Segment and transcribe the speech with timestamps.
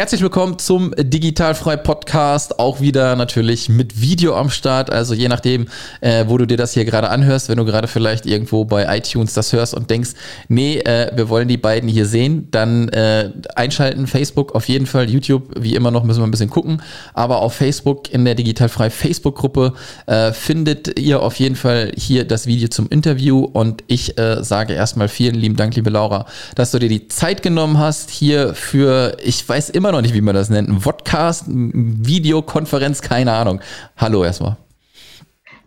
[0.00, 4.90] Herzlich willkommen zum Digitalfrei Podcast, auch wieder natürlich mit Video am Start.
[4.90, 5.66] Also je nachdem,
[6.00, 9.34] äh, wo du dir das hier gerade anhörst, wenn du gerade vielleicht irgendwo bei iTunes
[9.34, 10.12] das hörst und denkst,
[10.48, 15.10] nee, äh, wir wollen die beiden hier sehen, dann äh, einschalten, Facebook auf jeden Fall,
[15.10, 16.80] YouTube, wie immer noch müssen wir ein bisschen gucken.
[17.12, 19.74] Aber auf Facebook in der Digitalfrei Facebook-Gruppe
[20.06, 23.44] äh, findet ihr auf jeden Fall hier das Video zum Interview.
[23.44, 27.42] Und ich äh, sage erstmal vielen lieben Dank, liebe Laura, dass du dir die Zeit
[27.42, 30.68] genommen hast hier für, ich weiß immer, immer noch nicht, wie man das nennt.
[30.68, 33.60] Ein Vodcast, Videokonferenz, keine Ahnung.
[33.96, 34.56] Hallo erstmal.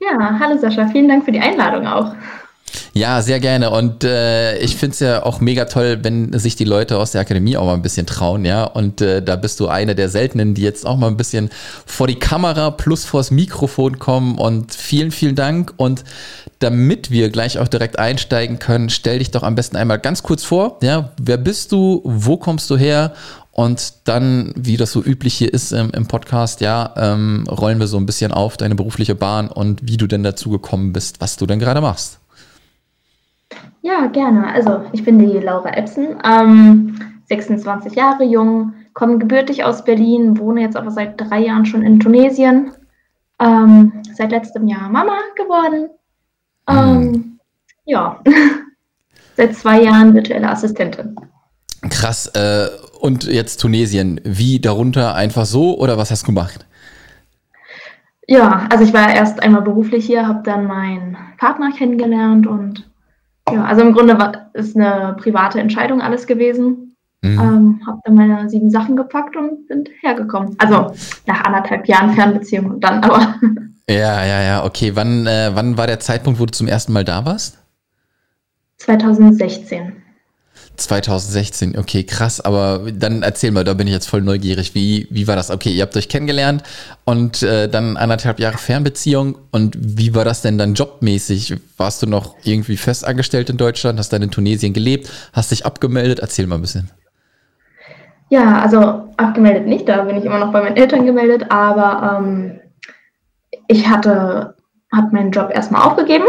[0.01, 2.13] Ja, hallo Sascha, vielen Dank für die Einladung auch.
[2.93, 3.69] Ja, sehr gerne.
[3.69, 7.21] Und äh, ich finde es ja auch mega toll, wenn sich die Leute aus der
[7.21, 8.63] Akademie auch mal ein bisschen trauen, ja.
[8.63, 11.49] Und äh, da bist du eine der seltenen, die jetzt auch mal ein bisschen
[11.85, 14.37] vor die Kamera plus vors Mikrofon kommen.
[14.37, 15.73] Und vielen, vielen Dank.
[15.77, 16.03] Und
[16.59, 20.43] damit wir gleich auch direkt einsteigen können, stell dich doch am besten einmal ganz kurz
[20.43, 20.77] vor.
[20.81, 22.01] Ja, wer bist du?
[22.03, 23.13] Wo kommst du her?
[23.55, 27.85] Und dann, wie das so üblich hier ist im, im Podcast, ja, ähm, rollen wir
[27.85, 31.37] so ein bisschen auf deine berufliche Bahn und wie du denn dazu gekommen bist, was
[31.37, 32.19] du denn gerade machst.
[33.83, 34.47] Ja, gerne.
[34.47, 40.61] Also ich bin die Laura Epson, ähm, 26 Jahre jung, komme gebürtig aus Berlin, wohne
[40.61, 42.71] jetzt aber seit drei Jahren schon in Tunesien.
[43.39, 45.89] Ähm, seit letztem Jahr Mama geworden.
[46.67, 47.39] Ähm, hm.
[47.85, 48.19] Ja,
[49.37, 51.15] seit zwei Jahren virtuelle Assistentin.
[51.89, 52.27] Krass.
[52.27, 52.69] Äh,
[53.03, 54.21] und jetzt Tunesien.
[54.23, 56.65] Wie darunter einfach so oder was hast du gemacht?
[58.27, 62.89] Ja, also ich war erst einmal beruflich hier, habe dann meinen Partner kennengelernt und
[63.51, 66.95] ja, also im Grunde war, ist eine private Entscheidung alles gewesen.
[67.21, 67.39] Mhm.
[67.39, 70.55] Ähm, habe dann meine sieben Sachen gepackt und bin hergekommen.
[70.59, 70.93] Also
[71.25, 73.35] nach anderthalb Jahren Fernbeziehung und dann aber.
[73.89, 74.95] Ja, ja, ja, okay.
[74.95, 77.59] Wann, äh, wann war der Zeitpunkt, wo du zum ersten Mal da warst?
[78.77, 80.02] 2016.
[80.75, 84.73] 2016, okay, krass, aber dann erzähl mal, da bin ich jetzt voll neugierig.
[84.73, 85.51] Wie, wie war das?
[85.51, 86.63] Okay, ihr habt euch kennengelernt
[87.05, 89.35] und äh, dann anderthalb Jahre Fernbeziehung.
[89.51, 91.55] Und wie war das denn dann jobmäßig?
[91.77, 93.99] Warst du noch irgendwie festangestellt in Deutschland?
[93.99, 95.09] Hast dann in Tunesien gelebt?
[95.31, 96.19] Hast dich abgemeldet?
[96.19, 96.89] Erzähl mal ein bisschen.
[98.29, 102.59] Ja, also abgemeldet nicht, da bin ich immer noch bei meinen Eltern gemeldet, aber ähm,
[103.67, 104.55] ich hatte,
[104.91, 106.25] habe meinen Job erstmal aufgegeben,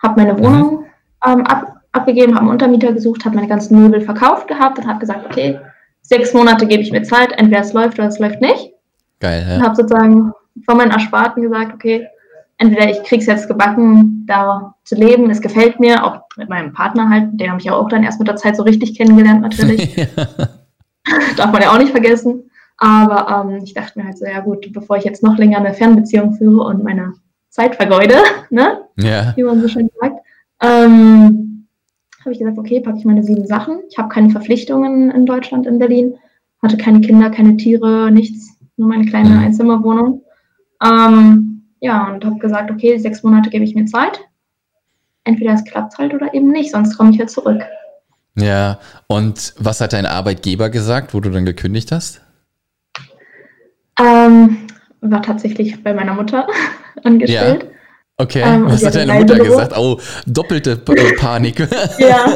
[0.00, 0.84] habe meine Wohnung mhm.
[1.26, 4.98] ähm, ab, abgegeben, habe einen Untermieter gesucht, habe meine ganzen Möbel verkauft gehabt und habe
[4.98, 5.58] gesagt, okay,
[6.02, 8.72] sechs Monate gebe ich mir Zeit, entweder es läuft oder es läuft nicht.
[9.20, 9.56] Geil, ja.
[9.56, 10.32] Und habe sozusagen
[10.64, 12.06] von meinen Ersparten gesagt, okay,
[12.58, 16.72] entweder ich kriege es jetzt gebacken, da zu leben, es gefällt mir, auch mit meinem
[16.72, 19.42] Partner halt, den habe ich ja auch dann erst mit der Zeit so richtig kennengelernt
[19.42, 19.94] natürlich.
[21.36, 22.50] Darf man ja auch nicht vergessen.
[22.78, 25.74] Aber ähm, ich dachte mir halt so, ja gut, bevor ich jetzt noch länger eine
[25.74, 27.14] Fernbeziehung führe und meine
[27.50, 28.14] Zeit vergeude,
[28.50, 28.82] ne?
[28.96, 29.32] Ja.
[29.36, 30.20] Wie man so schön sagt,
[30.62, 31.47] ähm,
[32.28, 33.80] habe ich gesagt, okay, packe ich meine sieben Sachen.
[33.90, 36.18] Ich habe keine Verpflichtungen in Deutschland, in Berlin,
[36.62, 39.38] hatte keine Kinder, keine Tiere, nichts, nur meine kleine mhm.
[39.38, 40.22] Einzimmerwohnung.
[40.84, 44.20] Ähm, ja, und habe gesagt, okay, sechs Monate gebe ich mir Zeit.
[45.24, 47.64] Entweder es klappt halt oder eben nicht, sonst komme ich wieder zurück.
[48.36, 52.20] Ja, und was hat dein Arbeitgeber gesagt, wo du dann gekündigt hast?
[53.98, 54.58] Ähm,
[55.00, 56.46] war tatsächlich bei meiner Mutter
[57.04, 57.62] angestellt.
[57.64, 57.77] Ja.
[58.20, 59.78] Okay, ähm, was hat deine Mutter gesagt?
[59.78, 61.60] Oh, doppelte äh, Panik.
[61.98, 62.26] ja.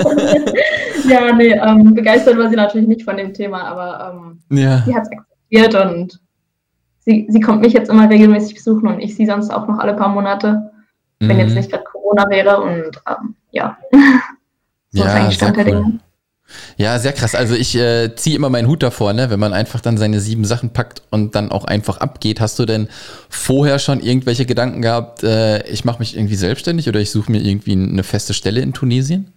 [1.08, 4.84] ja, nee, ähm, begeistert war sie natürlich nicht von dem Thema, aber ähm, ja.
[4.86, 6.20] sie hat es akzeptiert und
[7.00, 9.94] sie, sie kommt mich jetzt immer regelmäßig besuchen und ich sie sonst auch noch alle
[9.94, 10.70] paar Monate,
[11.18, 11.56] wenn jetzt mhm.
[11.56, 13.76] nicht gerade Corona wäre und ähm, ja.
[14.90, 15.98] so ja, ist eigentlich Stand der Dinge.
[16.76, 17.34] Ja, sehr krass.
[17.34, 19.30] Also ich äh, ziehe immer meinen Hut davor, ne?
[19.30, 22.40] wenn man einfach dann seine sieben Sachen packt und dann auch einfach abgeht.
[22.40, 22.88] Hast du denn
[23.28, 27.40] vorher schon irgendwelche Gedanken gehabt, äh, ich mache mich irgendwie selbstständig oder ich suche mir
[27.40, 29.32] irgendwie eine feste Stelle in Tunesien?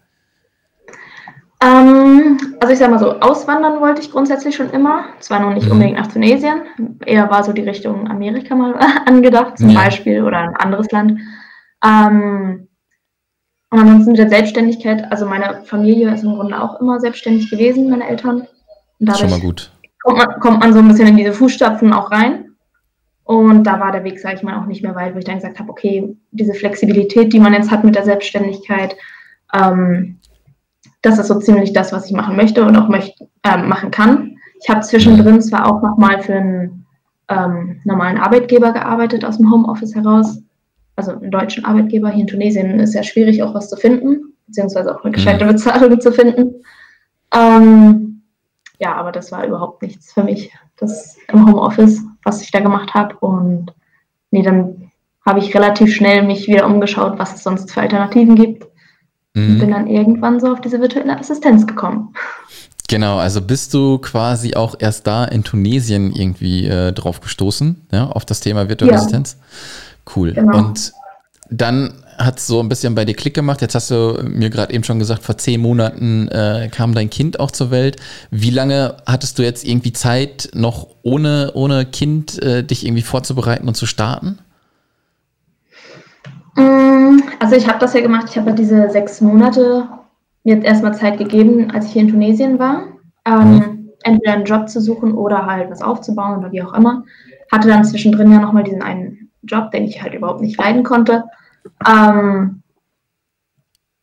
[1.63, 5.05] Ähm, also ich sag mal so, auswandern wollte ich grundsätzlich schon immer.
[5.19, 5.73] Zwar noch nicht mhm.
[5.73, 6.61] unbedingt nach Tunesien,
[7.05, 8.75] eher war so die Richtung Amerika mal
[9.05, 9.81] angedacht, zum ja.
[9.81, 11.19] Beispiel, oder ein anderes Land.
[11.83, 12.67] Ähm,
[13.75, 17.89] und ansonsten mit der Selbstständigkeit, also meine Familie ist im Grunde auch immer selbstständig gewesen,
[17.89, 18.47] meine Eltern.
[18.99, 19.71] Und dadurch Schon mal gut.
[20.01, 22.51] Kommt man, kommt man so ein bisschen in diese Fußstapfen auch rein.
[23.25, 25.39] Und da war der Weg, sage ich mal, auch nicht mehr weit, wo ich dann
[25.39, 28.95] gesagt habe, okay, diese Flexibilität, die man jetzt hat mit der Selbstständigkeit,
[29.53, 30.19] ähm,
[31.01, 34.37] das ist so ziemlich das, was ich machen möchte und auch möcht, äh, machen kann.
[34.61, 36.85] Ich habe zwischendrin zwar auch nochmal für einen
[37.27, 40.41] ähm, normalen Arbeitgeber gearbeitet aus dem Homeoffice heraus,
[40.95, 44.95] also einen deutschen Arbeitgeber hier in Tunesien ist ja schwierig, auch was zu finden, beziehungsweise
[44.95, 45.49] auch eine gescheite mhm.
[45.49, 46.63] Bezahlung zu finden.
[47.33, 48.21] Ähm,
[48.79, 50.51] ja, aber das war überhaupt nichts für mich.
[50.77, 53.15] Das im Homeoffice, was ich da gemacht habe.
[53.19, 53.73] Und
[54.31, 54.91] nee, dann
[55.25, 58.67] habe ich relativ schnell mich wieder umgeschaut, was es sonst für Alternativen gibt.
[59.33, 59.49] Mhm.
[59.49, 62.13] Und bin dann irgendwann so auf diese virtuelle Assistenz gekommen.
[62.87, 68.07] Genau, also bist du quasi auch erst da in Tunesien irgendwie äh, drauf gestoßen, ja,
[68.07, 68.99] auf das Thema virtuelle ja.
[68.99, 69.37] Assistenz?
[70.13, 70.33] Cool.
[70.33, 70.57] Genau.
[70.57, 70.93] Und
[71.49, 73.61] dann hat es so ein bisschen bei dir Klick gemacht.
[73.61, 77.39] Jetzt hast du mir gerade eben schon gesagt, vor zehn Monaten äh, kam dein Kind
[77.39, 77.97] auch zur Welt.
[78.31, 83.67] Wie lange hattest du jetzt irgendwie Zeit, noch ohne, ohne Kind äh, dich irgendwie vorzubereiten
[83.67, 84.39] und zu starten?
[86.55, 89.87] Mm, also ich habe das ja gemacht, ich habe ja diese sechs Monate
[90.43, 92.83] jetzt erstmal Zeit gegeben, als ich hier in Tunesien war,
[93.25, 93.89] ähm, mhm.
[94.03, 97.03] entweder einen Job zu suchen oder halt was aufzubauen oder wie auch immer.
[97.51, 101.23] Hatte dann zwischendrin ja nochmal diesen einen Job, den ich halt überhaupt nicht leiden konnte.
[101.87, 102.61] Ähm,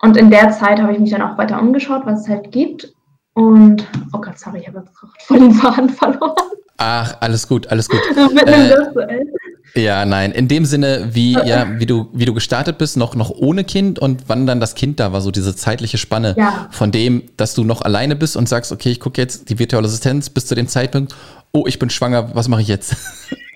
[0.01, 2.93] und in der Zeit habe ich mich dann auch weiter umgeschaut, was es halt gibt.
[3.35, 4.93] Und, oh Gott, sorry, ich habe jetzt
[5.27, 6.35] voll den Faden verloren.
[6.77, 8.01] Ach, alles gut, alles gut.
[8.35, 10.33] Mit einem äh, ja, nein.
[10.33, 13.99] In dem Sinne, wie, ja, wie du, wie du gestartet bist, noch, noch ohne Kind
[13.99, 16.69] und wann dann das Kind da war, so diese zeitliche Spanne ja.
[16.71, 19.87] von dem, dass du noch alleine bist und sagst, okay, ich gucke jetzt die virtuelle
[19.87, 21.15] Assistenz bis zu dem Zeitpunkt,
[21.53, 22.97] oh, ich bin schwanger, was mache ich jetzt?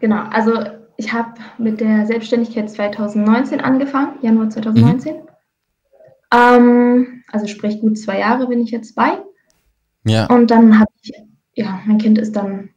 [0.00, 0.52] Genau, also
[0.96, 5.14] ich habe mit der Selbstständigkeit 2019 angefangen, Januar 2019.
[5.14, 5.20] Mhm.
[6.34, 9.18] Ähm, also sprich gut zwei Jahre bin ich jetzt bei.
[10.04, 10.26] Ja.
[10.26, 11.12] Und dann habe ich,
[11.54, 12.70] ja, mein Kind ist dann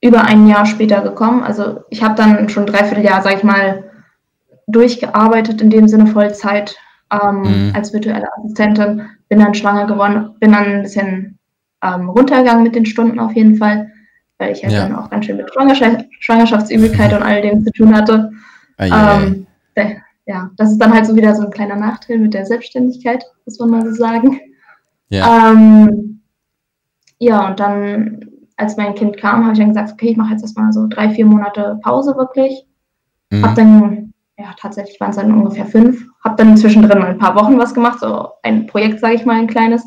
[0.00, 1.42] über ein Jahr später gekommen.
[1.42, 3.90] Also ich habe dann schon dreiviertel Jahr, sag ich mal,
[4.66, 6.76] durchgearbeitet, in dem Sinne Vollzeit
[7.10, 7.72] ähm, mhm.
[7.74, 11.38] als virtuelle Assistentin, bin dann schwanger geworden, bin dann ein bisschen
[11.82, 13.90] ähm, runtergegangen mit den Stunden auf jeden Fall,
[14.40, 14.82] weil ich ja, ja.
[14.82, 18.32] dann auch ganz schön mit Schwangerschaft, Schwangerschaftsübelkeit und all dem zu tun hatte.
[18.78, 19.46] Ah, ähm,
[20.26, 23.58] ja, das ist dann halt so wieder so ein kleiner Nachteil mit der Selbstständigkeit, muss
[23.58, 24.40] man mal so sagen.
[25.08, 26.20] Ja, ähm,
[27.18, 30.42] ja und dann als mein Kind kam, habe ich dann gesagt, okay, ich mache jetzt
[30.42, 32.66] erstmal so drei, vier Monate Pause wirklich.
[33.30, 33.44] Mhm.
[33.44, 36.06] Habe dann, ja, tatsächlich waren es dann ungefähr fünf.
[36.22, 39.36] Habe dann zwischendrin mal ein paar Wochen was gemacht, so ein Projekt, sage ich mal,
[39.36, 39.82] ein kleines.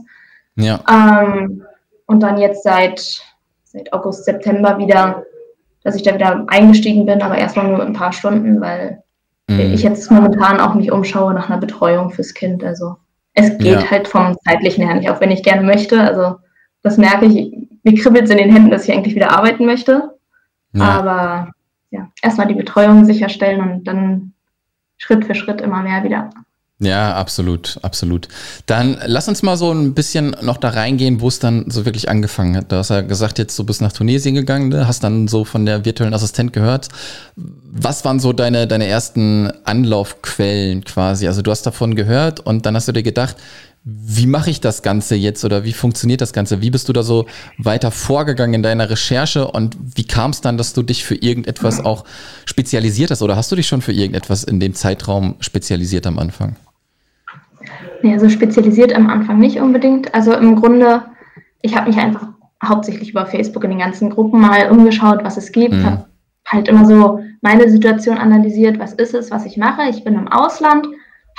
[0.56, 0.80] Ja.
[0.90, 1.64] Ähm,
[2.08, 3.24] und dann jetzt seit,
[3.74, 5.24] seit August, September wieder,
[5.84, 9.04] dass ich da wieder eingestiegen bin, aber erstmal nur ein paar Stunden, weil
[9.50, 9.60] mhm.
[9.74, 12.64] ich jetzt momentan auch mich umschaue nach einer Betreuung fürs Kind.
[12.64, 12.96] Also
[13.34, 13.92] es geht ja.
[13.92, 16.00] halt vom zeitlichen her nicht, auch wenn ich gerne möchte.
[16.00, 16.38] Also
[16.84, 17.52] das merke ich,
[17.84, 20.14] mir kribbelt es in den Händen, dass ich eigentlich wieder arbeiten möchte.
[20.74, 20.84] Ja.
[20.84, 21.52] Aber
[21.92, 24.34] ja, erstmal die Betreuung sicherstellen und dann
[24.98, 26.30] Schritt für Schritt immer mehr wieder.
[26.84, 28.28] Ja, absolut, absolut.
[28.66, 32.10] Dann lass uns mal so ein bisschen noch da reingehen, wo es dann so wirklich
[32.10, 32.72] angefangen hat.
[32.72, 34.88] Du hast ja gesagt, jetzt du bist nach Tunesien gegangen, ne?
[34.88, 36.90] hast dann so von der virtuellen Assistent gehört.
[37.36, 41.28] Was waren so deine, deine ersten Anlaufquellen quasi?
[41.28, 43.38] Also du hast davon gehört und dann hast du dir gedacht,
[43.86, 46.62] wie mache ich das Ganze jetzt oder wie funktioniert das Ganze?
[46.62, 47.26] Wie bist du da so
[47.58, 51.84] weiter vorgegangen in deiner Recherche und wie kam es dann, dass du dich für irgendetwas
[51.84, 52.06] auch
[52.46, 56.56] spezialisiert hast oder hast du dich schon für irgendetwas in dem Zeitraum spezialisiert am Anfang?
[58.04, 60.14] Nee, also spezialisiert am Anfang nicht unbedingt.
[60.14, 61.04] Also im Grunde,
[61.62, 62.28] ich habe mich einfach
[62.62, 65.74] hauptsächlich über Facebook in den ganzen Gruppen mal umgeschaut, was es gibt.
[65.74, 65.86] Mhm.
[65.86, 66.06] Habe
[66.46, 69.84] halt immer so meine Situation analysiert, was ist es, was ich mache.
[69.90, 70.86] Ich bin im Ausland,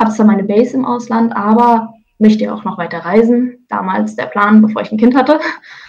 [0.00, 3.66] habe zwar meine Base im Ausland, aber möchte auch noch weiter reisen.
[3.68, 5.40] Damals der Plan, bevor ich ein Kind hatte.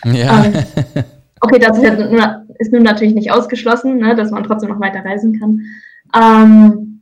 [0.03, 0.43] Ja.
[0.43, 0.53] Ähm,
[1.39, 5.05] okay, das ist, ja, ist, nun natürlich nicht ausgeschlossen, ne, dass man trotzdem noch weiter
[5.05, 5.61] reisen kann.
[6.13, 7.01] Ähm,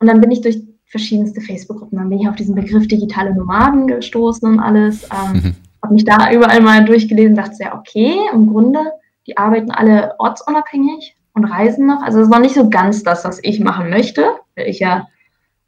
[0.00, 0.60] und dann bin ich durch
[0.96, 5.04] verschiedenste Facebook-Gruppen, dann bin ich auf diesen Begriff digitale Nomaden gestoßen und alles.
[5.04, 5.56] Ähm, mhm.
[5.82, 8.80] Habe mich da überall mal durchgelesen, dachte ja, okay, im Grunde,
[9.26, 12.02] die arbeiten alle ortsunabhängig und reisen noch.
[12.02, 14.24] Also es war nicht so ganz das, was ich machen möchte,
[14.56, 15.06] weil ich ja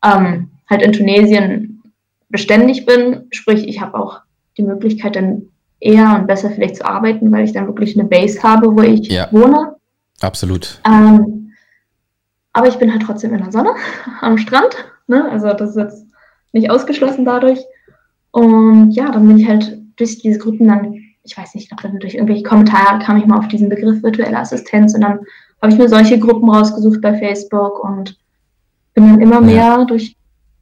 [0.02, 1.82] ähm, halt in Tunesien
[2.30, 4.20] beständig bin, sprich ich habe auch
[4.56, 5.42] die Möglichkeit dann
[5.78, 9.08] eher und besser vielleicht zu arbeiten, weil ich dann wirklich eine Base habe, wo ich
[9.08, 9.76] ja, wohne.
[10.20, 10.80] Absolut.
[10.86, 11.52] Ähm,
[12.54, 13.74] aber ich bin halt trotzdem in der Sonne
[14.20, 14.74] am Strand.
[15.08, 15.28] Ne?
[15.30, 16.06] Also das ist jetzt
[16.52, 17.60] nicht ausgeschlossen dadurch.
[18.30, 21.82] Und ja, dann bin ich halt durch diese Gruppen dann, ich weiß nicht, ich glaube,
[21.82, 25.20] dann durch irgendwelche Kommentare kam ich mal auf diesen Begriff virtuelle Assistenz und dann
[25.60, 28.16] habe ich mir solche Gruppen rausgesucht bei Facebook und
[28.94, 30.16] bin dann immer mehr durch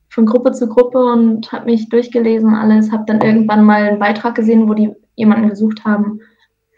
[0.08, 4.34] von Gruppe zu Gruppe und habe mich durchgelesen alles, habe dann irgendwann mal einen Beitrag
[4.34, 6.20] gesehen, wo die jemanden gesucht haben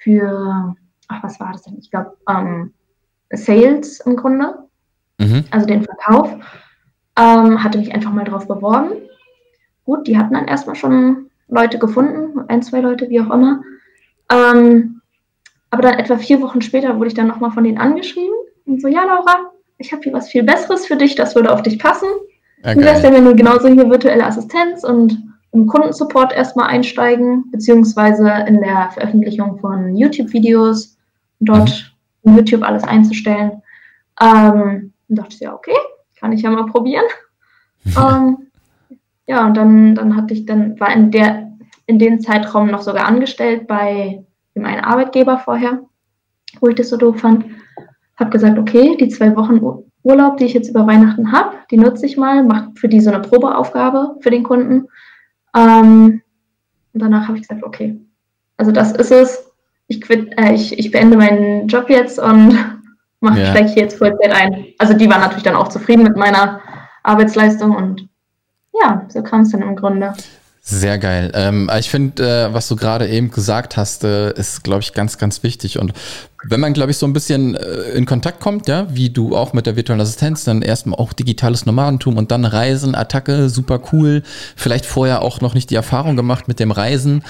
[0.03, 0.75] für,
[1.07, 1.79] ach, was war das denn?
[1.79, 2.73] Ich glaube, ähm,
[3.31, 4.55] Sales im Grunde,
[5.19, 5.45] mhm.
[5.51, 6.35] also den Verkauf.
[7.19, 8.93] Ähm, hatte mich einfach mal drauf beworben.
[9.85, 13.63] Gut, die hatten dann erstmal schon Leute gefunden, ein, zwei Leute, wie auch immer.
[14.31, 15.01] Ähm,
[15.71, 18.35] aber dann etwa vier Wochen später wurde ich dann nochmal von denen angeschrieben
[18.67, 21.63] und so, ja, Laura, ich habe hier was viel Besseres für dich, das würde auf
[21.63, 22.09] dich passen.
[22.63, 22.79] Okay.
[22.79, 25.23] Wie wär's denn, wenn du genauso hier virtuelle Assistenz und
[25.53, 30.99] im Kundensupport erstmal einsteigen, beziehungsweise in der Veröffentlichung von YouTube-Videos,
[31.41, 32.37] dort mhm.
[32.37, 33.63] YouTube alles einzustellen.
[34.21, 35.77] Ähm, und dachte ich, ja, okay,
[36.19, 37.05] kann ich ja mal probieren.
[37.87, 38.49] ähm,
[39.27, 41.53] ja, und dann, dann hatte ich dann, war in der,
[41.87, 45.81] in dem Zeitraum noch sogar angestellt bei dem einen Arbeitgeber vorher,
[46.61, 47.45] wo ich das so doof fand.
[48.17, 49.61] Habe gesagt, okay, die zwei Wochen
[50.03, 53.11] Urlaub, die ich jetzt über Weihnachten habe, die nutze ich mal, mache für die so
[53.11, 54.87] eine Probeaufgabe für den Kunden.
[55.55, 56.23] Ähm,
[56.93, 58.01] und danach habe ich gesagt, okay,
[58.57, 59.45] also das ist es.
[59.87, 62.59] Ich, quit, äh, ich, ich beende meinen Job jetzt und
[63.21, 63.51] mache ja.
[63.51, 64.67] steige jetzt Vollzeit ein.
[64.79, 66.61] Also die waren natürlich dann auch zufrieden mit meiner
[67.03, 68.09] Arbeitsleistung und
[68.81, 70.15] ja, so kam es dann im Grunde.
[70.71, 71.33] Sehr geil.
[71.35, 75.17] Ähm, ich finde, äh, was du gerade eben gesagt hast, äh, ist, glaube ich, ganz,
[75.17, 75.79] ganz wichtig.
[75.79, 75.95] Und
[76.45, 79.55] wenn man, glaube ich, so ein bisschen äh, in Kontakt kommt, ja, wie du auch
[79.55, 84.23] mit der virtuellen Assistenz, dann erstmal auch digitales Nomadentum und dann Reisen, Attacke, super cool.
[84.57, 87.25] Vielleicht vorher auch noch nicht die Erfahrung gemacht mit dem Reisen.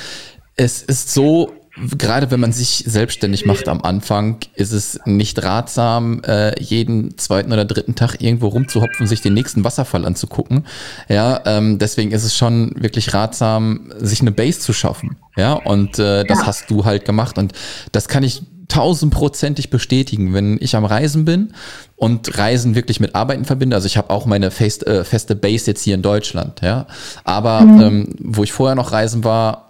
[0.57, 1.53] Es ist so
[1.97, 7.53] gerade wenn man sich selbstständig macht am Anfang, ist es nicht ratsam, äh, jeden zweiten
[7.53, 10.67] oder dritten Tag irgendwo rumzuhopfen, sich den nächsten Wasserfall anzugucken.
[11.09, 15.17] Ja, ähm, deswegen ist es schon wirklich ratsam, sich eine Base zu schaffen.
[15.37, 16.47] Ja, und äh, das ja.
[16.47, 17.53] hast du halt gemacht und
[17.93, 21.55] das kann ich tausendprozentig bestätigen, wenn ich am Reisen bin
[21.97, 23.75] und Reisen wirklich mit Arbeiten verbinde.
[23.75, 26.87] Also ich habe auch meine fest, äh, feste Base jetzt hier in Deutschland, ja.
[27.25, 27.81] Aber mhm.
[27.81, 29.68] ähm, wo ich vorher noch reisen war,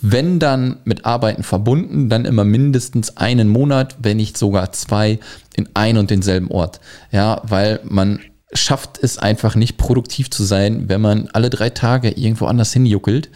[0.00, 5.18] wenn dann mit Arbeiten verbunden, dann immer mindestens einen Monat, wenn nicht sogar zwei,
[5.54, 6.80] in ein und denselben Ort.
[7.10, 8.20] Ja, weil man
[8.54, 13.30] schafft es einfach nicht produktiv zu sein, wenn man alle drei Tage irgendwo anders hinjuckelt.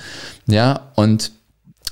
[0.47, 1.33] Ja, und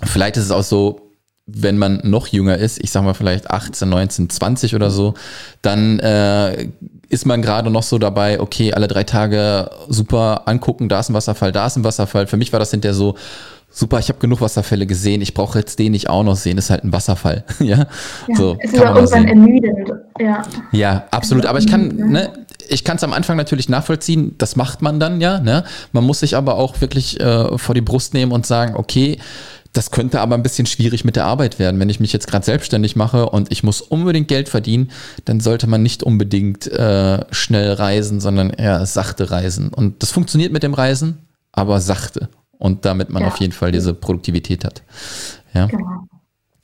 [0.02, 1.03] vielleicht ist es auch so,
[1.46, 5.14] wenn man noch jünger ist, ich sag mal vielleicht 18, 19, 20 oder so,
[5.60, 6.68] dann äh,
[7.10, 11.14] ist man gerade noch so dabei, okay, alle drei Tage super angucken, da ist ein
[11.14, 12.26] Wasserfall, da ist ein Wasserfall.
[12.26, 13.14] Für mich war das hinterher so,
[13.74, 16.70] super, ich habe genug Wasserfälle gesehen, ich brauche jetzt den nicht auch noch sehen, ist
[16.70, 17.44] halt ein Wasserfall.
[17.58, 17.86] ja,
[18.28, 19.92] ja so, es ist ja irgendwann ermüdend.
[20.18, 20.42] Ja.
[20.72, 21.44] ja, absolut.
[21.44, 22.32] Aber ich kann, ne,
[22.68, 25.40] ich kann es am Anfang natürlich nachvollziehen, das macht man dann ja.
[25.40, 25.64] Ne?
[25.92, 29.18] Man muss sich aber auch wirklich äh, vor die Brust nehmen und sagen, okay,
[29.74, 31.78] das könnte aber ein bisschen schwierig mit der Arbeit werden.
[31.78, 34.90] Wenn ich mich jetzt gerade selbstständig mache und ich muss unbedingt Geld verdienen,
[35.26, 39.68] dann sollte man nicht unbedingt äh, schnell reisen, sondern eher sachte reisen.
[39.68, 41.18] Und das funktioniert mit dem Reisen,
[41.52, 42.28] aber sachte
[42.58, 43.28] und damit man ja.
[43.28, 44.82] auf jeden Fall diese Produktivität hat.
[45.52, 45.66] Ja.
[45.66, 46.06] Genau.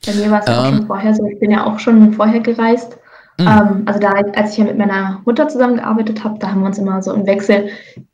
[0.05, 2.13] Bei mir war es ja ähm, auch schon vorher so, ich bin ja auch schon
[2.13, 2.97] vorher gereist.
[3.37, 3.47] Mhm.
[3.47, 6.77] Ähm, also da, als ich ja mit meiner Mutter zusammengearbeitet habe, da haben wir uns
[6.77, 7.69] immer so im Wechsel,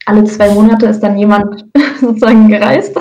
[0.05, 1.65] alle zwei Monate ist dann jemand
[2.01, 2.97] sozusagen gereist.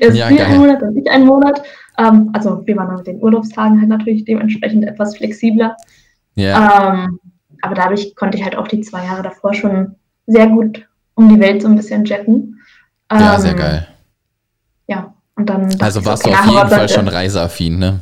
[0.00, 1.62] Erst ja, wir einen Monat, dann ich einen Monat.
[1.98, 5.76] Ähm, also wir waren dann mit den Urlaubstagen halt natürlich dementsprechend etwas flexibler.
[6.34, 6.94] Ja.
[6.94, 7.20] Ähm,
[7.62, 11.40] aber dadurch konnte ich halt auch die zwei Jahre davor schon sehr gut um die
[11.40, 12.60] Welt so ein bisschen jetten.
[13.10, 13.88] ja, sehr ähm, geil.
[14.86, 15.68] Ja, und dann.
[15.80, 18.00] Also warst okay, du auf jeden Fall schon reiseaffin, ne?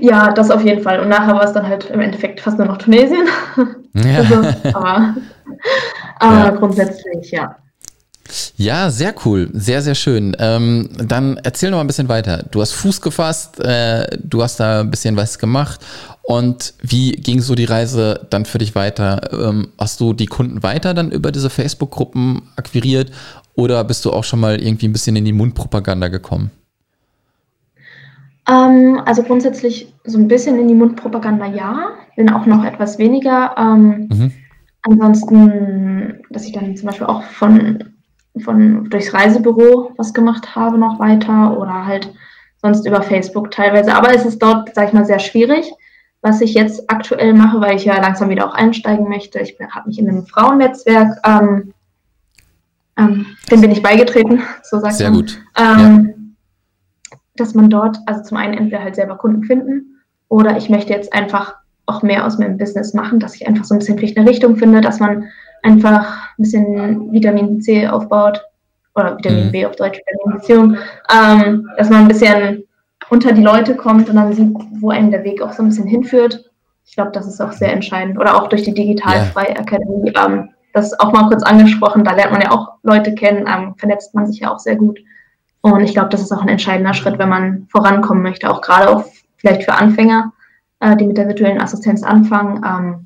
[0.00, 0.98] Ja, das auf jeden Fall.
[1.00, 3.28] Und nachher war es dann halt im Endeffekt fast nur noch Tunesien.
[3.94, 4.16] Ja.
[4.18, 4.34] also,
[4.72, 5.14] aber,
[6.18, 6.50] aber ja.
[6.50, 7.56] grundsätzlich, ja.
[8.58, 10.34] Ja, sehr cool, sehr, sehr schön.
[10.38, 12.42] Ähm, dann erzähl noch mal ein bisschen weiter.
[12.50, 15.80] Du hast Fuß gefasst, äh, du hast da ein bisschen was gemacht.
[16.22, 19.30] Und wie ging so die Reise dann für dich weiter?
[19.32, 23.12] Ähm, hast du die Kunden weiter dann über diese Facebook-Gruppen akquiriert
[23.54, 26.50] oder bist du auch schon mal irgendwie ein bisschen in die Mundpropaganda gekommen?
[28.48, 33.54] Ähm, also grundsätzlich so ein bisschen in die Mundpropaganda ja, bin auch noch etwas weniger.
[33.58, 34.32] Ähm, mhm.
[34.82, 37.84] Ansonsten, dass ich dann zum Beispiel auch von,
[38.40, 42.12] von durchs Reisebüro was gemacht habe noch weiter oder halt
[42.62, 43.94] sonst über Facebook teilweise.
[43.94, 45.72] Aber es ist dort, sag ich mal, sehr schwierig.
[46.22, 49.38] Was ich jetzt aktuell mache, weil ich ja langsam wieder auch einsteigen möchte.
[49.38, 51.72] Ich habe mich in einem Frauennetzwerk ähm,
[52.98, 55.20] ähm, dem bin ich beigetreten, so sagt Sehr man.
[55.20, 55.38] gut.
[55.56, 56.14] Ähm,
[57.10, 57.16] ja.
[57.36, 61.12] Dass man dort, also zum einen entweder halt selber Kunden finden oder ich möchte jetzt
[61.12, 64.28] einfach auch mehr aus meinem Business machen, dass ich einfach so ein bisschen vielleicht eine
[64.28, 65.28] Richtung finde, dass man
[65.66, 68.40] einfach ein bisschen Vitamin C aufbaut
[68.94, 69.52] oder Vitamin mhm.
[69.52, 70.78] B auf Deutsch, Vitamin
[71.12, 72.64] ähm, dass man ein bisschen
[73.10, 75.86] unter die Leute kommt und dann sieht, wo einem der Weg auch so ein bisschen
[75.86, 76.50] hinführt.
[76.84, 78.18] Ich glaube, das ist auch sehr entscheidend.
[78.18, 79.60] Oder auch durch die Digitalfreie ja.
[79.60, 83.74] Akademie ähm, das auch mal kurz angesprochen, da lernt man ja auch Leute kennen, ähm,
[83.76, 84.98] vernetzt man sich ja auch sehr gut.
[85.62, 88.90] Und ich glaube, das ist auch ein entscheidender Schritt, wenn man vorankommen möchte, auch gerade
[88.90, 89.04] auch
[89.38, 90.32] vielleicht für Anfänger,
[90.80, 92.62] äh, die mit der virtuellen Assistenz anfangen.
[92.64, 93.05] Ähm,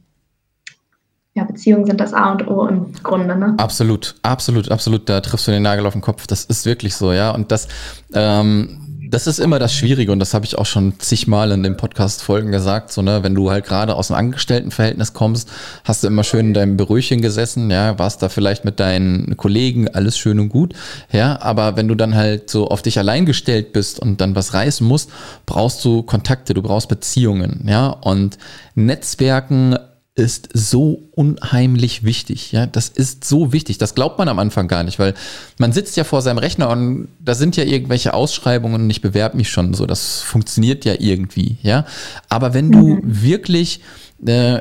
[1.41, 3.37] ja, Beziehungen sind das A und O im Grunde.
[3.37, 3.55] Ne?
[3.57, 5.09] Absolut, absolut, absolut.
[5.09, 6.27] Da triffst du den Nagel auf den Kopf.
[6.27, 7.31] Das ist wirklich so, ja.
[7.31, 7.67] Und das,
[8.13, 8.77] ähm,
[9.11, 12.53] Das ist immer das Schwierige und das habe ich auch schon zigmal in den Podcast-Folgen
[12.53, 12.93] gesagt.
[12.93, 15.51] So, ne, wenn du halt gerade aus einem Angestelltenverhältnis kommst,
[15.83, 19.89] hast du immer schön in deinem Büröchen gesessen, ja, warst da vielleicht mit deinen Kollegen,
[19.89, 20.75] alles schön und gut,
[21.11, 24.55] ja, aber wenn du dann halt so auf dich allein gestellt bist und dann was
[24.55, 25.11] reißen musst,
[25.45, 28.39] brauchst du Kontakte, du brauchst Beziehungen, ja, und
[28.77, 29.77] Netzwerken
[30.21, 32.53] ist so unheimlich wichtig.
[32.53, 33.79] Ja, das ist so wichtig.
[33.79, 35.15] Das glaubt man am Anfang gar nicht, weil
[35.59, 39.37] man sitzt ja vor seinem Rechner und da sind ja irgendwelche Ausschreibungen und ich bewerbe
[39.37, 39.87] mich schon so.
[39.87, 41.57] Das funktioniert ja irgendwie.
[41.63, 41.87] Ja,
[42.29, 43.23] aber wenn du mhm.
[43.23, 43.81] wirklich
[44.27, 44.61] äh,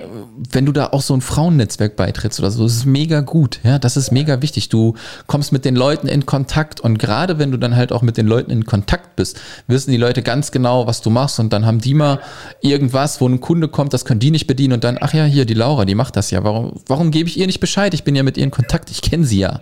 [0.52, 3.78] wenn du da auch so ein Frauennetzwerk beitrittst oder so, das ist mega gut, ja,
[3.78, 4.70] das ist mega wichtig.
[4.70, 4.96] Du
[5.28, 8.28] kommst mit den Leuten in Kontakt und gerade wenn du dann halt auch mit den
[8.28, 11.82] Leuten in Kontakt bist, wissen die Leute ganz genau, was du machst und dann haben
[11.82, 12.20] die mal
[12.62, 15.46] irgendwas, wo ein Kunde kommt, das können die nicht bedienen und dann, ach ja, hier,
[15.46, 16.44] die Laura, die macht das ja.
[16.44, 17.94] Warum, warum gebe ich ihr nicht Bescheid?
[17.94, 19.62] Ich bin ja mit ihr in Kontakt, ich kenne sie ja.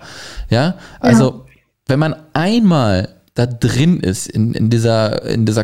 [0.49, 1.53] Ja, also ja.
[1.87, 5.63] wenn man einmal da drin ist, in, in, dieser, in dieser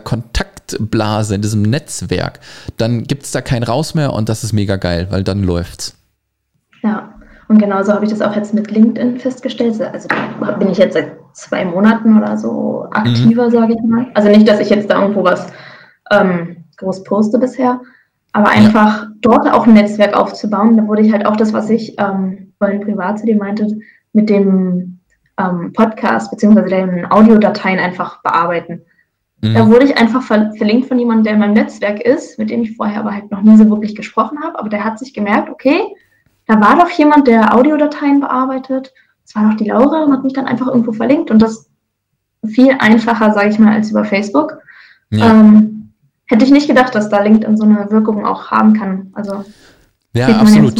[0.63, 2.39] Kontaktblase, in diesem Netzwerk,
[2.77, 5.95] dann gibt es da kein Raus mehr und das ist mega geil, weil dann läuft's.
[6.81, 7.13] Ja,
[7.47, 9.79] und genauso habe ich das auch jetzt mit LinkedIn festgestellt.
[9.81, 10.07] Also
[10.59, 13.51] bin ich jetzt seit zwei Monaten oder so aktiver, mhm.
[13.51, 14.07] sage ich mal.
[14.13, 15.47] Also nicht, dass ich jetzt da irgendwo was
[16.11, 17.79] ähm, groß poste bisher,
[18.33, 19.07] aber einfach ja.
[19.21, 20.77] dort auch ein Netzwerk aufzubauen.
[20.77, 23.67] Da wurde ich halt auch das, was ich ähm, vorhin privat zu dir meinte,
[24.13, 24.99] mit dem
[25.37, 28.81] ähm, Podcast beziehungsweise den Audiodateien einfach bearbeiten.
[29.43, 29.55] Mhm.
[29.55, 32.63] Da wurde ich einfach ver verlinkt von jemandem, der in meinem Netzwerk ist, mit dem
[32.63, 34.57] ich vorher aber halt noch nie so wirklich gesprochen habe.
[34.57, 35.81] Aber der hat sich gemerkt, okay,
[36.47, 38.93] da war doch jemand, der Audiodateien bearbeitet.
[39.25, 41.29] Das war doch die Laura und hat mich dann einfach irgendwo verlinkt.
[41.29, 41.69] Und das
[42.45, 44.57] viel einfacher, sage ich mal, als über Facebook.
[45.09, 45.29] Ja.
[45.31, 45.93] Ähm,
[46.25, 49.11] hätte ich nicht gedacht, dass da LinkedIn so eine Wirkung auch haben kann.
[49.13, 49.43] Also
[50.13, 50.79] ja, absolut.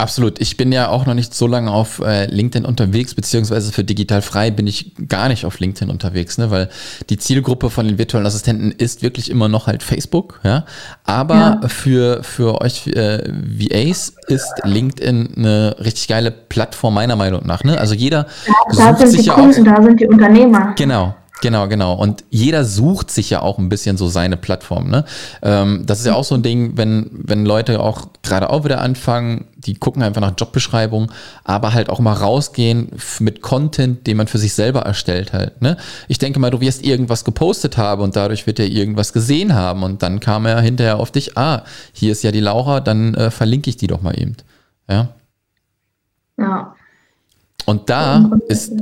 [0.00, 0.40] Absolut.
[0.40, 4.22] Ich bin ja auch noch nicht so lange auf äh, LinkedIn unterwegs, beziehungsweise für digital
[4.22, 6.52] frei bin ich gar nicht auf LinkedIn unterwegs, ne?
[6.52, 6.68] weil
[7.10, 10.64] die Zielgruppe von den virtuellen Assistenten ist wirklich immer noch halt Facebook, ja.
[11.02, 11.68] Aber ja.
[11.68, 17.64] für, für euch äh, VAs ist LinkedIn eine richtig geile Plattform meiner Meinung nach.
[17.64, 17.76] Ne?
[17.76, 20.74] Also jeder ja, da sucht sind sich die ja Kunden, auch, da sind die Unternehmer.
[20.76, 21.94] Genau, Genau, genau.
[21.94, 24.88] Und jeder sucht sich ja auch ein bisschen so seine Plattform.
[24.90, 25.04] Ne?
[25.42, 28.80] Ähm, das ist ja auch so ein Ding, wenn, wenn Leute auch gerade auch wieder
[28.80, 31.12] anfangen, die gucken einfach nach Jobbeschreibung,
[31.44, 35.62] aber halt auch mal rausgehen mit Content, den man für sich selber erstellt halt.
[35.62, 35.76] Ne?
[36.08, 39.82] Ich denke mal, du wirst irgendwas gepostet haben und dadurch wird er irgendwas gesehen haben
[39.84, 43.30] und dann kam er hinterher auf dich, ah, hier ist ja die Laura, dann äh,
[43.30, 44.36] verlinke ich die doch mal eben.
[44.88, 45.10] Ja.
[46.36, 46.74] Ja.
[47.64, 48.72] Und da ist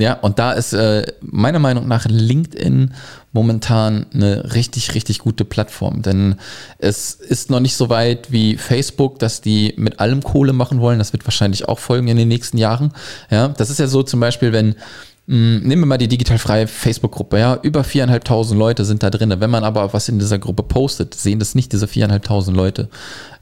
[0.00, 2.94] ja, und da ist äh, meiner Meinung nach LinkedIn
[3.32, 6.02] momentan eine richtig, richtig gute Plattform.
[6.02, 6.36] Denn
[6.78, 10.98] es ist noch nicht so weit wie Facebook, dass die mit allem Kohle machen wollen.
[10.98, 12.92] Das wird wahrscheinlich auch folgen in den nächsten Jahren.
[13.30, 14.74] Ja, das ist ja so zum Beispiel, wenn
[15.30, 19.32] hm, nehmen wir mal die digital freie Facebook-Gruppe, ja, über viereinhalbtausend Leute sind da drin.
[19.38, 22.88] Wenn man aber was in dieser Gruppe postet, sehen das nicht diese viereinhalbtausend Leute.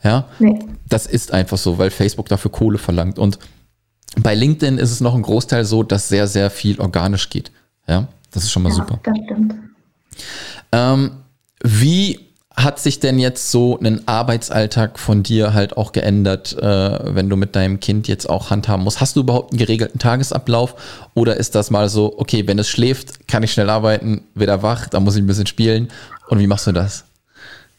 [0.05, 0.59] Ja, nee.
[0.87, 3.19] das ist einfach so, weil Facebook dafür Kohle verlangt.
[3.19, 3.39] Und
[4.23, 7.51] bei LinkedIn ist es noch ein Großteil so, dass sehr, sehr viel organisch geht.
[7.87, 9.01] Ja, das ist schon mal ja, super.
[9.03, 9.55] Das stimmt.
[10.73, 11.11] Ähm,
[11.63, 12.21] wie
[12.57, 17.37] hat sich denn jetzt so ein Arbeitsalltag von dir halt auch geändert, äh, wenn du
[17.37, 19.01] mit deinem Kind jetzt auch handhaben musst?
[19.01, 20.75] Hast du überhaupt einen geregelten Tagesablauf
[21.15, 24.89] oder ist das mal so, okay, wenn es schläft, kann ich schnell arbeiten, wieder wach,
[24.89, 25.89] dann muss ich ein bisschen spielen
[26.29, 27.05] und wie machst du das?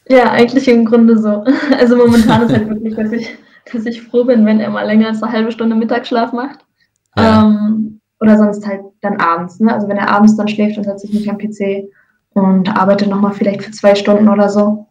[0.08, 1.44] Ja, eigentlich im Grunde so.
[1.78, 3.28] Also momentan ist halt wirklich, dass ich
[3.72, 6.60] dass ich froh bin, wenn er mal länger als eine halbe Stunde Mittagsschlaf macht.
[7.16, 7.42] Ja.
[7.42, 9.60] Ähm, oder sonst halt dann abends.
[9.60, 9.72] Ne?
[9.72, 11.88] Also wenn er abends dann schläft, dann setze ich mich am PC
[12.34, 14.86] und arbeite nochmal vielleicht für zwei Stunden oder so.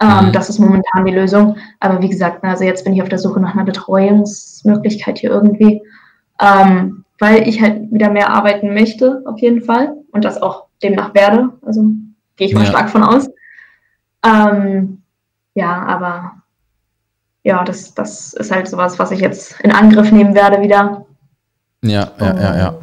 [0.00, 0.32] Ähm, mhm.
[0.32, 1.56] Das ist momentan die Lösung.
[1.80, 5.30] Aber wie gesagt, ne, also jetzt bin ich auf der Suche nach einer Betreuungsmöglichkeit hier
[5.30, 5.82] irgendwie,
[6.40, 9.96] ähm, weil ich halt wieder mehr arbeiten möchte, auf jeden Fall.
[10.12, 11.50] Und das auch demnach werde.
[11.62, 11.84] Also
[12.36, 12.70] gehe ich mal ja.
[12.70, 13.28] stark von aus.
[14.24, 15.02] Ähm,
[15.54, 16.32] ja, aber
[17.44, 21.04] ja, das, das ist halt sowas, was ich jetzt in Angriff nehmen werde wieder.
[21.82, 22.78] Ja, ja, ja, ja.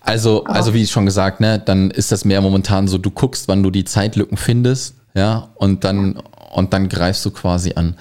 [0.00, 3.64] Also, also wie schon gesagt, ne, dann ist das mehr momentan so, du guckst, wann
[3.64, 6.22] du die Zeitlücken findest, ja, und dann,
[6.54, 7.96] und dann greifst du quasi an.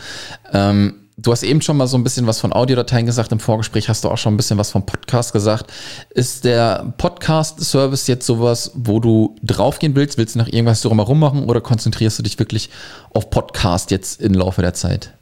[0.54, 3.90] Ähm, du hast eben schon mal so ein bisschen was von Audiodateien gesagt, im Vorgespräch
[3.90, 5.74] hast du auch schon ein bisschen was vom Podcast gesagt.
[6.12, 10.20] Ist der Podcast-Service jetzt sowas, wo du draufgehen willst?
[10.20, 12.70] Willst du noch irgendwas drumherum machen oder konzentrierst du dich wirklich
[13.16, 15.16] auf Podcast jetzt im Laufe der Zeit?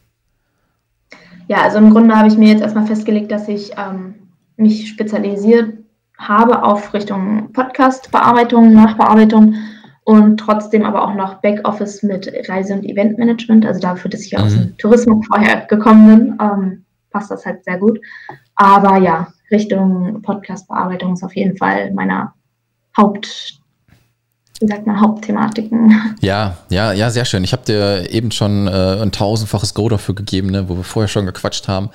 [1.47, 4.15] Ja, also im Grunde habe ich mir jetzt erstmal festgelegt, dass ich ähm,
[4.57, 5.73] mich spezialisiert
[6.17, 9.55] habe auf Richtung Podcast-Bearbeitung, Nachbearbeitung
[10.05, 13.65] und trotzdem aber auch noch Backoffice mit Reise- und Eventmanagement.
[13.65, 14.39] Also dafür, dass ich mhm.
[14.39, 17.99] aus dem Tourismus vorher gekommen bin, ähm, passt das halt sehr gut.
[18.55, 22.33] Aber ja, Richtung Podcast-Bearbeitung ist auf jeden Fall meiner
[22.97, 23.59] Haupt,
[24.63, 26.15] wie sagt man, Hauptthematiken.
[26.21, 27.43] Ja, ja, ja, sehr schön.
[27.43, 31.09] Ich habe dir eben schon äh, ein tausendfaches Go dafür gegeben, ne, wo wir vorher
[31.09, 31.89] schon gequatscht haben.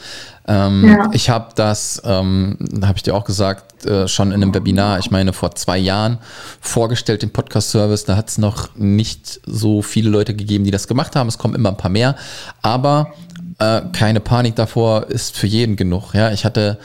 [0.47, 1.09] Ähm, ja.
[1.13, 5.11] Ich habe das, ähm, habe ich dir auch gesagt, äh, schon in einem Webinar, ich
[5.11, 6.19] meine vor zwei Jahren,
[6.61, 8.05] vorgestellt, den Podcast-Service.
[8.05, 11.29] Da hat es noch nicht so viele Leute gegeben, die das gemacht haben.
[11.29, 12.17] Es kommen immer ein paar mehr.
[12.61, 13.15] Aber
[13.59, 16.15] äh, keine Panik davor ist für jeden genug.
[16.15, 16.79] Ja, ich hatte,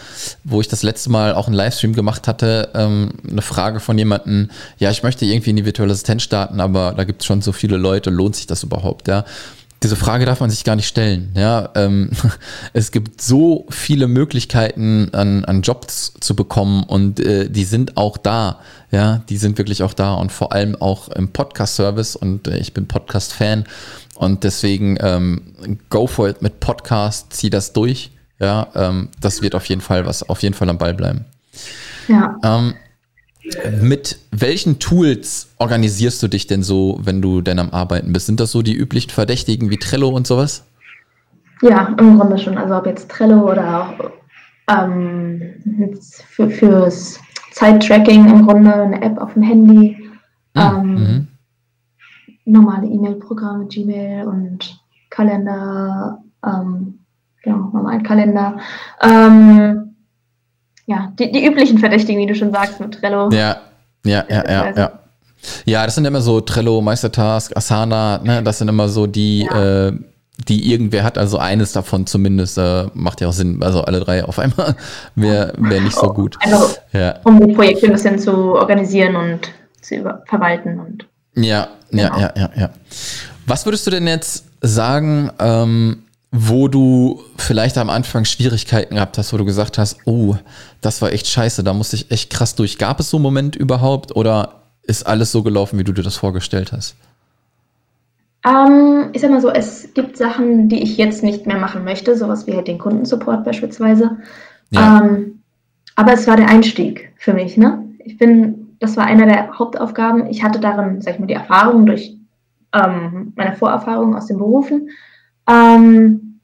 [0.44, 4.50] wo ich das letzte Mal auch einen Livestream gemacht hatte, ähm, eine Frage von jemandem,
[4.80, 7.52] ja, ich möchte irgendwie in die virtuelle Assistenz starten, aber da gibt es schon so
[7.52, 9.24] viele Leute, lohnt sich das überhaupt, ja?
[9.84, 11.34] Diese Frage darf man sich gar nicht stellen.
[11.36, 12.10] Ja, ähm,
[12.74, 18.16] es gibt so viele Möglichkeiten, an, an Jobs zu bekommen und äh, die sind auch
[18.16, 18.62] da.
[18.92, 22.74] Ja, die sind wirklich auch da und vor allem auch im Podcast-Service und äh, ich
[22.74, 23.66] bin Podcast-Fan
[24.16, 25.42] und deswegen ähm,
[25.90, 28.12] go for it mit Podcast, zieh das durch.
[28.40, 31.26] Ja, ähm, das wird auf jeden Fall was, auf jeden Fall am Ball bleiben.
[32.08, 32.38] Ja.
[32.44, 32.74] Ähm,
[33.82, 38.26] mit welchen Tools organisierst du dich denn so, wenn du denn am Arbeiten bist?
[38.26, 40.64] Sind das so die üblichen Verdächtigen wie Trello und sowas?
[41.62, 42.58] Ja, im Grunde schon.
[42.58, 44.12] Also ob jetzt Trello oder auch
[44.70, 45.42] ähm,
[46.30, 47.20] für, fürs
[47.52, 49.98] Zeittracking im Grunde eine App auf dem Handy.
[50.54, 50.62] Mhm.
[50.62, 51.28] Ähm, mhm
[52.46, 54.80] normale E-Mail-Programme, Gmail und
[55.10, 57.00] Kalender, ähm,
[57.42, 58.58] genau, normalen Kalender.
[59.02, 59.96] Ähm,
[60.86, 63.30] ja, die, die üblichen Verdächtigen, wie du schon sagst, mit Trello.
[63.32, 63.58] Ja,
[64.06, 64.92] ja, ja, ja, ja.
[65.66, 68.42] Ja, das sind immer so Trello, Meistertask, Asana, ne?
[68.44, 69.88] Das sind immer so die, ja.
[69.88, 69.94] äh,
[70.48, 74.24] die irgendwer hat, also eines davon zumindest, äh, macht ja auch Sinn, also alle drei
[74.24, 74.76] auf einmal
[75.16, 76.38] wäre wär nicht so gut.
[76.42, 77.16] Also, ja.
[77.24, 79.52] um die Projekte ein bisschen zu organisieren und
[79.82, 82.20] zu verwalten und ja, ja, genau.
[82.20, 82.70] ja, ja, ja.
[83.46, 89.34] Was würdest du denn jetzt sagen, ähm, wo du vielleicht am Anfang Schwierigkeiten gehabt hast,
[89.34, 90.36] wo du gesagt hast, oh,
[90.82, 92.80] das war echt scheiße, da musste ich echt krass durch.
[92.80, 96.16] Gab es so einen Moment überhaupt oder ist alles so gelaufen, wie du dir das
[96.16, 96.96] vorgestellt hast?
[98.46, 102.18] Ähm, ich sag mal so, es gibt Sachen, die ich jetzt nicht mehr machen möchte,
[102.18, 104.18] sowas wie halt den Kundensupport beispielsweise.
[104.72, 105.02] Ja.
[105.02, 105.40] Ähm,
[105.96, 107.84] aber es war der Einstieg für mich, ne?
[108.04, 110.28] Ich bin das war einer der Hauptaufgaben.
[110.30, 112.18] Ich hatte darin, sag ich mal, die Erfahrung durch
[112.74, 114.90] ähm, meine Vorerfahrungen aus den Berufen.
[115.50, 116.40] Ähm,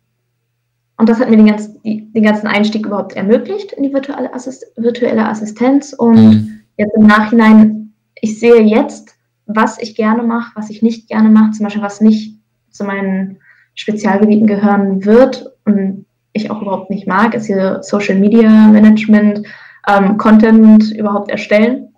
[0.95, 4.33] und das hat mir den, ganz, die, den, ganzen Einstieg überhaupt ermöglicht in die virtuelle,
[4.33, 5.91] Assist virtuelle Assistenz.
[5.91, 6.59] Und mhm.
[6.77, 11.51] jetzt im Nachhinein, ich sehe jetzt, was ich gerne mache, was ich nicht gerne mache,
[11.51, 13.39] zum Beispiel was nicht zu meinen
[13.75, 19.45] Spezialgebieten gehören wird und ich auch überhaupt nicht mag, ist hier Social Media Management,
[19.89, 21.88] ähm, Content überhaupt erstellen.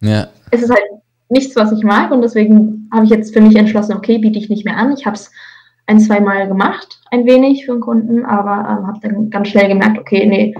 [0.00, 0.28] Ja.
[0.50, 0.82] Es ist halt
[1.28, 4.48] nichts, was ich mag und deswegen habe ich jetzt für mich entschlossen, okay, biete ich
[4.48, 4.92] nicht mehr an.
[4.92, 5.30] Ich habe es
[5.86, 9.68] ein, zwei Mal gemacht, ein wenig für einen Kunden, aber ähm, habe dann ganz schnell
[9.68, 10.54] gemerkt, okay, nee,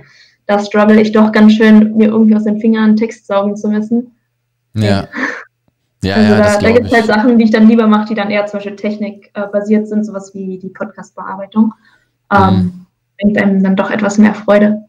[0.47, 4.13] da struggle ich doch ganz schön, mir irgendwie aus den Fingern Text saugen zu müssen.
[4.75, 5.09] Ja.
[6.03, 8.15] Ja, also ja, da, da gibt es halt Sachen, die ich dann lieber mache, die
[8.15, 11.75] dann eher zum Beispiel technikbasiert äh, sind, sowas wie die Podcast-Bearbeitung.
[12.33, 12.87] Ähm, mhm.
[13.21, 14.85] Bringt einem dann doch etwas mehr Freude.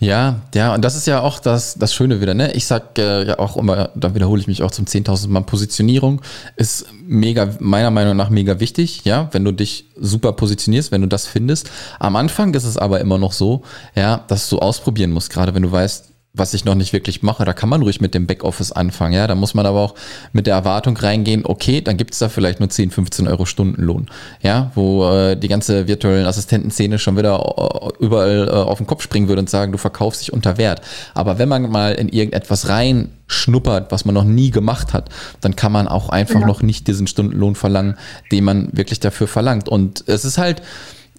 [0.00, 2.52] Ja, ja, und das ist ja auch das, das Schöne wieder, ne?
[2.52, 6.20] Ich sag äh, ja auch immer, da wiederhole ich mich auch zum 10.000 Mal, Positionierung
[6.56, 11.08] ist mega, meiner Meinung nach mega wichtig, ja, wenn du dich super positionierst, wenn du
[11.08, 11.70] das findest.
[11.98, 13.62] Am Anfang ist es aber immer noch so,
[13.96, 17.44] ja, dass du ausprobieren musst, gerade wenn du weißt, was ich noch nicht wirklich mache.
[17.44, 19.14] Da kann man ruhig mit dem Backoffice anfangen.
[19.14, 19.94] Ja, da muss man aber auch
[20.32, 24.06] mit der Erwartung reingehen, okay, dann gibt es da vielleicht nur 10, 15 Euro Stundenlohn.
[24.42, 29.02] Ja, wo äh, die ganze virtuellen Assistentenszene schon wieder äh, überall äh, auf den Kopf
[29.02, 30.82] springen würde und sagen, du verkaufst dich unter Wert.
[31.14, 35.54] Aber wenn man mal in irgendetwas rein schnuppert, was man noch nie gemacht hat, dann
[35.54, 36.46] kann man auch einfach ja.
[36.46, 37.96] noch nicht diesen Stundenlohn verlangen,
[38.32, 39.68] den man wirklich dafür verlangt.
[39.68, 40.62] Und es ist halt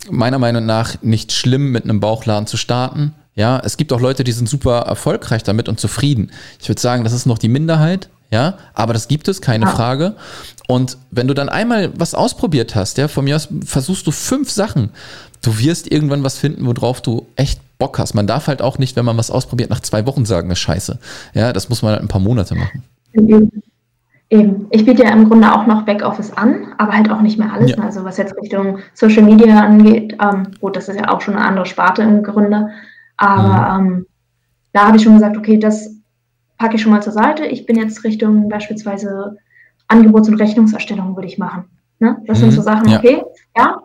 [0.09, 4.25] meiner Meinung nach nicht schlimm, mit einem Bauchladen zu starten ja, es gibt auch Leute,
[4.25, 6.29] die sind super erfolgreich damit und zufrieden.
[6.61, 8.09] Ich würde sagen, das ist noch die Minderheit.
[8.31, 9.71] Ja, aber das gibt es, keine ja.
[9.71, 10.15] Frage.
[10.67, 14.51] Und wenn du dann einmal was ausprobiert hast, ja, von mir aus versuchst du fünf
[14.51, 14.91] Sachen,
[15.41, 18.13] du wirst irgendwann was finden, worauf du echt Bock hast.
[18.13, 20.99] Man darf halt auch nicht, wenn man was ausprobiert, nach zwei Wochen sagen, das scheiße.
[21.33, 22.83] Ja, das muss man halt ein paar Monate machen.
[24.31, 24.67] Eben.
[24.69, 27.71] Ich biete ja im Grunde auch noch Backoffice an, aber halt auch nicht mehr alles.
[27.71, 27.77] Ja.
[27.79, 31.45] Also was jetzt Richtung Social Media angeht, ähm, gut, das ist ja auch schon eine
[31.45, 32.69] andere Sparte im Grunde.
[33.19, 33.87] Aber mhm.
[33.87, 34.05] ähm,
[34.71, 35.93] da habe ich schon gesagt, okay, das
[36.57, 37.45] packe ich schon mal zur Seite.
[37.45, 39.37] Ich bin jetzt Richtung beispielsweise
[39.89, 41.65] Angebots- und Rechnungserstellung würde ich machen.
[41.99, 42.21] Ne?
[42.25, 42.43] Das mhm.
[42.43, 42.97] sind so Sachen, ja.
[42.97, 43.21] okay,
[43.57, 43.81] ja,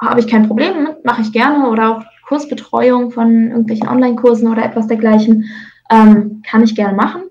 [0.00, 4.64] habe ich kein Problem mit, mache ich gerne oder auch Kursbetreuung von irgendwelchen Online-Kursen oder
[4.64, 5.46] etwas dergleichen,
[5.90, 7.22] ähm, kann ich gerne machen.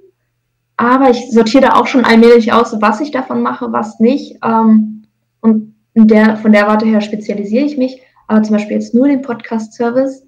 [0.75, 4.39] Aber ich sortiere da auch schon allmählich aus, was ich davon mache, was nicht.
[4.43, 5.05] Ähm,
[5.39, 8.01] und der, von der Warte her spezialisiere ich mich.
[8.27, 10.26] Aber zum Beispiel jetzt nur den Podcast-Service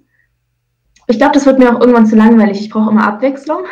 [1.10, 2.60] ich glaube, das wird mir auch irgendwann zu langweilig.
[2.60, 3.64] Ich brauche immer Abwechslung.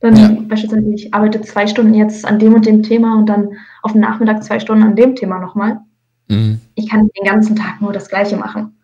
[0.00, 0.28] Dann ja.
[0.42, 3.50] beispielsweise, ich arbeite zwei Stunden jetzt an dem und dem Thema und dann
[3.82, 5.78] auf dem Nachmittag zwei Stunden an dem Thema nochmal.
[6.28, 6.60] Mhm.
[6.74, 8.76] Ich kann den ganzen Tag nur das Gleiche machen.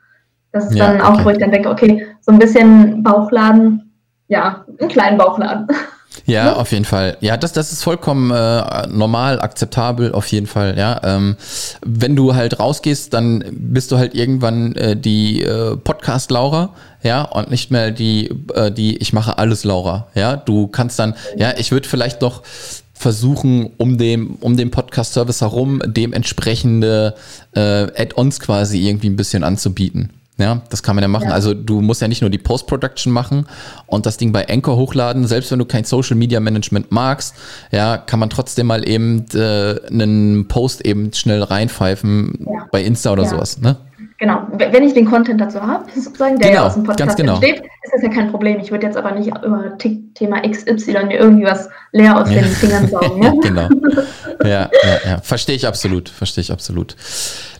[0.51, 1.25] Das ist ja, dann auch, okay.
[1.25, 3.93] wo ich dann denke, okay, so ein bisschen Bauchladen,
[4.29, 5.67] ja, einen kleinen Bauchladen.
[6.27, 7.17] Ja, auf jeden Fall.
[7.21, 10.77] Ja, das, das ist vollkommen äh, normal, akzeptabel, auf jeden Fall.
[10.79, 11.37] Ja, ähm,
[11.85, 17.23] wenn du halt rausgehst, dann bist du halt irgendwann äh, die äh, Podcast Laura, ja,
[17.23, 20.09] und nicht mehr die, äh, die ich mache alles Laura.
[20.15, 22.43] Ja, du kannst dann, ja, ich würde vielleicht noch
[22.95, 27.15] versuchen, um dem, um den Podcast-Service herum dementsprechende
[27.55, 30.11] äh, Add-ons quasi irgendwie ein bisschen anzubieten.
[30.37, 31.29] Ja, das kann man ja machen.
[31.29, 31.35] Ja.
[31.35, 33.47] Also du musst ja nicht nur die Post-Production machen
[33.87, 35.29] und das Ding bei Anchor hochladen.
[35.29, 37.37] Selbst wenn du kein Social Media Management magst,
[37.71, 42.67] ja, kann man trotzdem mal eben äh, einen Post eben schnell reinpfeifen ja.
[42.73, 43.29] bei Insta oder ja.
[43.29, 43.61] sowas.
[43.61, 43.77] Ne?
[44.19, 47.35] Genau, wenn ich den Content dazu habe, sozusagen, der genau, ja aus dem Podcast genau.
[47.35, 48.61] entsteht, ist das ja kein Problem.
[48.61, 52.89] Ich würde jetzt aber nicht über Thema XY mir irgendwie was leer aus den Fingern
[52.89, 53.23] saugen.
[53.23, 53.33] Ja?
[53.43, 53.69] genau.
[54.43, 54.71] Ja, ja,
[55.07, 55.21] ja.
[55.21, 56.09] Verstehe ich absolut.
[56.09, 56.97] Verstehe ich absolut.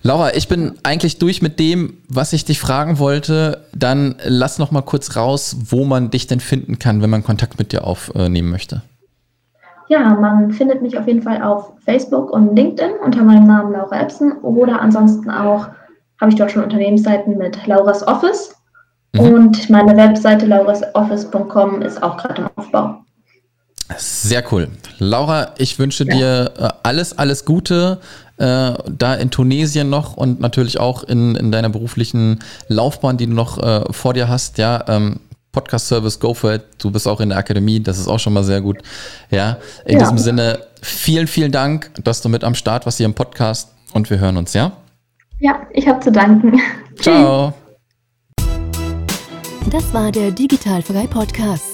[0.03, 3.65] Laura, ich bin eigentlich durch mit dem, was ich dich fragen wollte.
[3.75, 7.59] Dann lass noch mal kurz raus, wo man dich denn finden kann, wenn man Kontakt
[7.59, 8.83] mit dir aufnehmen möchte.
[9.89, 14.01] Ja, man findet mich auf jeden Fall auf Facebook und LinkedIn unter meinem Namen Laura
[14.01, 15.69] Epson oder ansonsten auch
[16.21, 18.55] habe ich dort schon Unternehmensseiten mit Lauras Office
[19.13, 19.21] mhm.
[19.21, 23.05] und meine Webseite laurasoffice.com ist auch gerade im Aufbau.
[23.99, 24.69] Sehr cool.
[24.99, 26.15] Laura, ich wünsche ja.
[26.15, 28.01] dir äh, alles, alles Gute
[28.37, 33.33] äh, da in Tunesien noch und natürlich auch in, in deiner beruflichen Laufbahn, die du
[33.33, 34.59] noch äh, vor dir hast.
[34.59, 35.21] Ja, ähm,
[35.53, 36.63] Podcast Service, go for it.
[36.79, 38.79] Du bist auch in der Akademie, das ist auch schon mal sehr gut.
[39.31, 40.01] Ja, in ja.
[40.01, 44.11] diesem Sinne, vielen, vielen Dank, dass du mit am Start warst hier im Podcast und
[44.11, 44.73] wir hören uns, ja?
[45.39, 46.61] Ja, ich habe zu danken.
[47.01, 47.55] Ciao.
[49.71, 51.74] Das war der Digitalfrei Podcast.